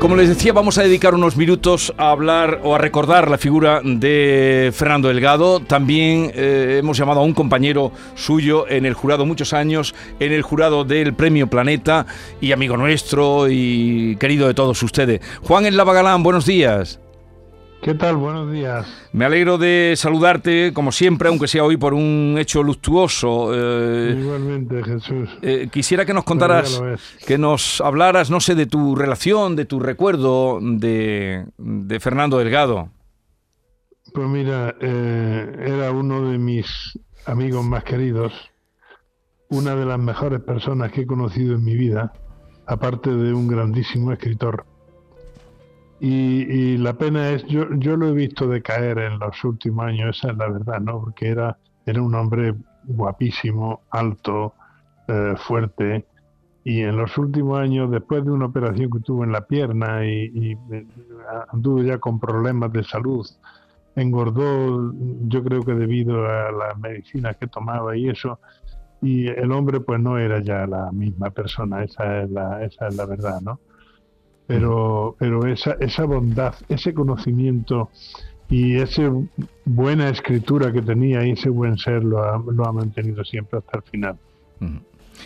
Como 0.00 0.16
les 0.16 0.30
decía, 0.30 0.54
vamos 0.54 0.78
a 0.78 0.82
dedicar 0.82 1.14
unos 1.14 1.36
minutos 1.36 1.92
a 1.98 2.10
hablar 2.10 2.62
o 2.64 2.74
a 2.74 2.78
recordar 2.78 3.30
la 3.30 3.36
figura 3.36 3.82
de 3.84 4.72
Fernando 4.74 5.08
Delgado. 5.08 5.60
También 5.60 6.32
eh, 6.34 6.78
hemos 6.80 6.96
llamado 6.96 7.20
a 7.20 7.22
un 7.22 7.34
compañero 7.34 7.92
suyo 8.14 8.66
en 8.66 8.86
el 8.86 8.94
jurado 8.94 9.26
muchos 9.26 9.52
años, 9.52 9.94
en 10.18 10.32
el 10.32 10.40
jurado 10.40 10.84
del 10.84 11.12
Premio 11.12 11.48
Planeta 11.48 12.06
y 12.40 12.52
amigo 12.52 12.78
nuestro 12.78 13.50
y 13.50 14.16
querido 14.16 14.48
de 14.48 14.54
todos 14.54 14.82
ustedes. 14.82 15.20
Juan 15.42 15.66
El 15.66 15.76
Lavagalán, 15.76 16.22
buenos 16.22 16.46
días. 16.46 16.98
¿Qué 17.82 17.94
tal? 17.94 18.16
Buenos 18.16 18.52
días. 18.52 18.86
Me 19.12 19.24
alegro 19.24 19.56
de 19.56 19.94
saludarte, 19.96 20.72
como 20.74 20.92
siempre, 20.92 21.28
aunque 21.28 21.48
sea 21.48 21.64
hoy 21.64 21.78
por 21.78 21.94
un 21.94 22.36
hecho 22.38 22.62
luctuoso. 22.62 23.52
Eh, 23.54 24.18
Igualmente, 24.20 24.84
Jesús. 24.84 25.30
Eh, 25.40 25.68
quisiera 25.72 26.04
que 26.04 26.12
nos 26.12 26.24
contaras, 26.24 26.82
que 27.26 27.38
nos 27.38 27.80
hablaras, 27.80 28.30
no 28.30 28.40
sé, 28.40 28.54
de 28.54 28.66
tu 28.66 28.94
relación, 28.96 29.56
de 29.56 29.64
tu 29.64 29.80
recuerdo 29.80 30.58
de, 30.60 31.46
Fernando 32.00 32.36
Delgado. 32.36 32.90
Pues 34.12 34.28
mira, 34.28 34.74
eh, 34.78 35.64
era 35.66 35.90
uno 35.90 36.30
de 36.30 36.36
mis 36.36 36.66
amigos 37.24 37.64
más 37.64 37.84
queridos, 37.84 38.34
una 39.48 39.74
de 39.74 39.86
las 39.86 39.98
mejores 39.98 40.40
personas 40.40 40.92
que 40.92 41.02
he 41.02 41.06
conocido 41.06 41.54
en 41.54 41.64
mi 41.64 41.76
vida, 41.76 42.12
aparte 42.66 43.08
de 43.08 43.32
un 43.32 43.48
grandísimo 43.48 44.12
escritor. 44.12 44.66
Y, 46.02 46.78
la 46.78 46.94
pena 46.94 47.30
es, 47.30 47.44
yo, 47.46 47.66
yo 47.74 47.96
lo 47.96 48.08
he 48.08 48.12
visto 48.12 48.48
decaer 48.48 48.98
en 48.98 49.18
los 49.18 49.44
últimos 49.44 49.84
años, 49.84 50.16
esa 50.16 50.30
es 50.32 50.38
la 50.38 50.48
verdad, 50.48 50.80
¿no? 50.80 51.00
Porque 51.00 51.28
era, 51.28 51.58
era 51.84 52.00
un 52.00 52.14
hombre 52.14 52.54
guapísimo, 52.84 53.82
alto, 53.90 54.54
eh, 55.08 55.34
fuerte, 55.36 56.06
y 56.64 56.80
en 56.82 56.96
los 56.96 57.16
últimos 57.18 57.58
años, 57.58 57.90
después 57.90 58.24
de 58.24 58.30
una 58.30 58.46
operación 58.46 58.90
que 58.90 59.00
tuvo 59.00 59.24
en 59.24 59.32
la 59.32 59.46
pierna 59.46 60.06
y, 60.06 60.56
eh, 60.72 60.86
anduvo 61.52 61.82
ya 61.82 61.98
con 61.98 62.18
problemas 62.18 62.72
de 62.72 62.84
salud, 62.84 63.26
engordó, 63.94 64.92
yo 65.26 65.42
creo 65.42 65.62
que 65.62 65.74
debido 65.74 66.26
a 66.26 66.50
las 66.52 66.78
medicinas 66.78 67.36
que 67.36 67.46
tomaba 67.46 67.96
y 67.96 68.08
eso, 68.08 68.40
y 69.02 69.26
el 69.28 69.52
hombre 69.52 69.80
pues 69.80 70.00
no 70.00 70.18
era 70.18 70.40
ya 70.40 70.66
la 70.66 70.92
misma 70.92 71.30
persona, 71.30 71.82
esa 71.84 72.22
es 72.22 72.30
la, 72.30 72.62
esa 72.64 72.88
es 72.88 72.96
la 72.96 73.06
verdad, 73.06 73.40
¿no? 73.40 73.60
Pero, 74.50 75.14
pero 75.16 75.46
esa, 75.46 75.76
esa 75.78 76.04
bondad, 76.04 76.56
ese 76.68 76.92
conocimiento 76.92 77.88
y 78.48 78.78
esa 78.78 79.12
buena 79.64 80.08
escritura 80.08 80.72
que 80.72 80.82
tenía 80.82 81.24
y 81.24 81.30
ese 81.30 81.50
buen 81.50 81.78
ser 81.78 82.02
lo 82.02 82.20
ha, 82.20 82.42
lo 82.44 82.66
ha 82.66 82.72
mantenido 82.72 83.24
siempre 83.24 83.60
hasta 83.60 83.78
el 83.78 83.84
final. 83.84 84.18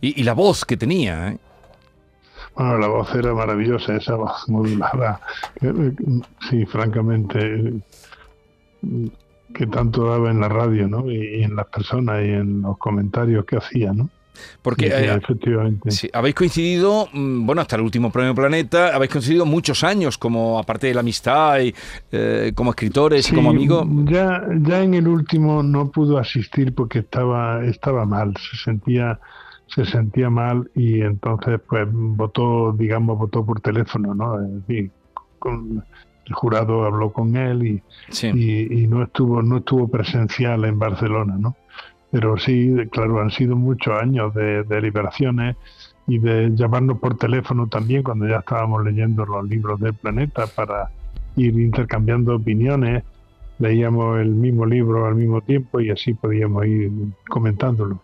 y, 0.00 0.22
la 0.22 0.34
voz 0.34 0.64
que 0.64 0.76
tenía, 0.76 1.30
¿eh? 1.30 1.38
Bueno, 2.54 2.78
la 2.78 2.86
voz 2.86 3.12
era 3.12 3.34
maravillosa, 3.34 3.96
esa 3.96 4.14
voz 4.14 4.48
modulada. 4.48 5.20
Sí, 6.48 6.64
francamente, 6.66 7.74
que 9.52 9.66
tanto 9.66 10.08
daba 10.08 10.30
en 10.30 10.40
la 10.40 10.48
radio, 10.48 10.86
¿no? 10.86 11.10
Y, 11.10 11.42
en 11.42 11.56
las 11.56 11.66
personas 11.66 12.22
y 12.24 12.30
en 12.30 12.62
los 12.62 12.78
comentarios 12.78 13.44
que 13.46 13.56
hacía, 13.56 13.92
¿no? 13.92 14.10
Porque 14.62 14.86
eh, 14.86 15.14
efectivamente. 15.14 15.90
habéis 16.12 16.34
coincidido, 16.34 17.08
mm, 17.12 17.46
bueno, 17.46 17.62
hasta 17.62 17.76
el 17.76 17.82
último 17.82 18.10
Premio 18.10 18.34
Planeta, 18.34 18.94
habéis 18.94 19.12
coincidido 19.12 19.46
muchos 19.46 19.84
años, 19.84 20.18
como 20.18 20.58
aparte 20.58 20.88
de 20.88 20.94
la 20.94 21.00
amistad, 21.00 21.60
y, 21.60 21.74
eh, 22.12 22.52
como 22.54 22.70
escritores 22.70 23.30
y 23.30 23.34
como 23.34 23.50
amigos. 23.50 23.86
Ya, 24.04 24.42
ya 24.60 24.82
en 24.82 24.94
el 24.94 25.08
último 25.08 25.62
no 25.62 25.90
pudo 25.90 26.18
asistir 26.18 26.74
porque 26.74 27.00
estaba, 27.00 27.64
estaba 27.64 28.04
mal, 28.04 28.34
se 28.36 28.56
sentía 28.56 29.18
se 29.66 29.84
sentía 29.84 30.30
mal 30.30 30.70
y 30.74 31.02
entonces 31.02 31.60
pues 31.68 31.86
votó, 31.90 32.72
digamos, 32.72 33.18
votó 33.18 33.44
por 33.44 33.60
teléfono, 33.60 34.14
¿no? 34.14 34.40
Es 34.42 34.66
decir, 34.66 34.90
con, 35.38 35.84
el 36.28 36.34
jurado 36.34 36.84
habló 36.84 37.12
con 37.12 37.36
él 37.36 37.66
y, 37.66 37.82
y, 38.22 38.82
y, 38.82 38.86
no 38.86 39.02
estuvo 39.02 39.42
no 39.42 39.58
estuvo 39.58 39.88
presencial 39.88 40.64
en 40.64 40.78
Barcelona, 40.78 41.36
¿no? 41.38 41.56
Pero 42.10 42.38
sí, 42.38 42.74
claro, 42.90 43.20
han 43.20 43.30
sido 43.30 43.56
muchos 43.56 44.00
años 44.00 44.34
de, 44.34 44.64
liberaciones 44.80 45.56
y 46.06 46.18
de 46.18 46.50
llamarnos 46.54 46.98
por 46.98 47.16
teléfono 47.18 47.66
también 47.66 48.02
cuando 48.02 48.26
ya 48.26 48.38
estábamos 48.38 48.84
leyendo 48.84 49.26
los 49.26 49.46
libros 49.46 49.78
del 49.80 49.94
planeta 49.94 50.46
para 50.46 50.90
ir 51.36 51.58
intercambiando 51.58 52.36
opiniones, 52.36 53.04
leíamos 53.58 54.20
el 54.20 54.30
mismo 54.30 54.64
libro 54.64 55.06
al 55.06 55.16
mismo 55.16 55.42
tiempo 55.42 55.80
y 55.80 55.90
así 55.90 56.14
podíamos 56.14 56.66
ir 56.66 56.90
comentándolo. 57.28 58.00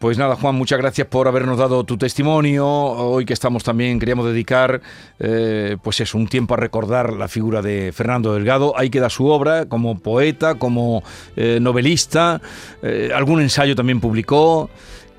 Pues 0.00 0.16
nada, 0.16 0.34
Juan, 0.34 0.54
muchas 0.54 0.78
gracias 0.78 1.06
por 1.08 1.28
habernos 1.28 1.58
dado 1.58 1.84
tu 1.84 1.98
testimonio. 1.98 2.66
Hoy 2.66 3.26
que 3.26 3.34
estamos 3.34 3.62
también, 3.62 3.98
queríamos 3.98 4.24
dedicar, 4.24 4.80
eh, 5.18 5.76
pues 5.82 6.00
eso, 6.00 6.16
un 6.16 6.26
tiempo 6.26 6.54
a 6.54 6.56
recordar 6.56 7.12
la 7.12 7.28
figura 7.28 7.60
de 7.60 7.92
Fernando 7.92 8.32
Delgado. 8.32 8.72
Ahí 8.78 8.88
queda 8.88 9.10
su 9.10 9.26
obra 9.26 9.66
como 9.66 9.98
poeta, 9.98 10.54
como 10.54 11.02
eh, 11.36 11.58
novelista. 11.60 12.40
Eh, 12.82 13.10
algún 13.14 13.42
ensayo 13.42 13.76
también 13.76 14.00
publicó. 14.00 14.70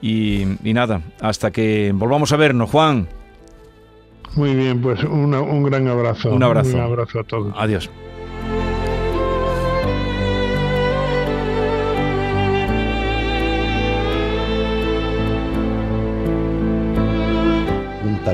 Y, 0.02 0.46
nada, 0.64 1.04
hasta 1.20 1.52
que 1.52 1.92
volvamos 1.94 2.32
a 2.32 2.38
vernos, 2.38 2.72
Juan. 2.72 3.08
Muy 4.34 4.56
bien, 4.56 4.82
pues 4.82 5.04
un 5.04 5.62
gran 5.62 5.88
abrazo. 5.90 6.34
Un 6.34 6.42
abrazo. 6.42 6.76
Un 6.76 6.82
abrazo 6.82 7.20
a 7.20 7.24
todos. 7.24 7.54
Adiós. 7.56 7.88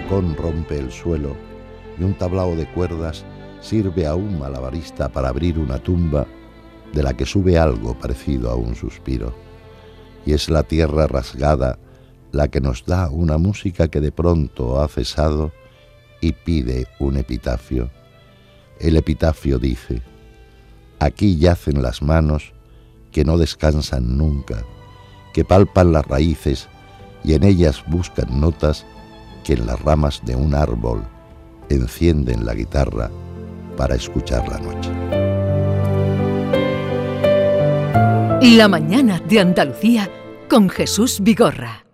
Rompe 0.01 0.77
el 0.77 0.91
suelo 0.91 1.35
y 1.99 2.03
un 2.03 2.13
tablao 2.13 2.55
de 2.55 2.65
cuerdas 2.71 3.25
sirve 3.61 4.05
a 4.05 4.15
un 4.15 4.39
malabarista 4.39 5.09
para 5.09 5.29
abrir 5.29 5.57
una 5.57 5.79
tumba 5.79 6.27
de 6.93 7.03
la 7.03 7.15
que 7.15 7.25
sube 7.25 7.57
algo 7.57 7.97
parecido 7.97 8.49
a 8.51 8.55
un 8.55 8.75
suspiro. 8.75 9.33
Y 10.25 10.33
es 10.33 10.49
la 10.49 10.63
tierra 10.63 11.07
rasgada 11.07 11.79
la 12.31 12.49
que 12.49 12.61
nos 12.61 12.85
da 12.85 13.09
una 13.09 13.37
música 13.37 13.87
que 13.87 14.01
de 14.01 14.11
pronto 14.11 14.81
ha 14.81 14.87
cesado 14.87 15.51
y 16.21 16.33
pide 16.33 16.87
un 16.99 17.17
epitafio. 17.17 17.89
El 18.79 18.97
epitafio 18.97 19.59
dice, 19.59 20.01
aquí 20.99 21.37
yacen 21.37 21.81
las 21.81 22.01
manos 22.01 22.53
que 23.11 23.23
no 23.23 23.37
descansan 23.37 24.17
nunca, 24.17 24.63
que 25.33 25.45
palpan 25.45 25.91
las 25.91 26.05
raíces 26.05 26.67
y 27.23 27.33
en 27.33 27.43
ellas 27.43 27.83
buscan 27.87 28.39
notas 28.39 28.85
que 29.47 29.53
en 29.53 29.65
las 29.65 29.81
ramas 29.81 30.21
de 30.25 30.35
un 30.35 30.53
árbol 30.53 31.07
encienden 31.69 32.45
la 32.45 32.53
guitarra 32.53 33.09
para 33.77 33.95
escuchar 33.95 34.45
la 34.49 34.59
noche. 34.59 34.91
La 38.57 38.67
mañana 38.67 39.21
de 39.21 39.39
Andalucía 39.39 40.09
con 40.49 40.67
Jesús 40.67 41.21
Vigorra. 41.21 41.86